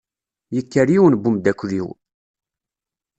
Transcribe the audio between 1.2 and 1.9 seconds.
n umdakel-iw.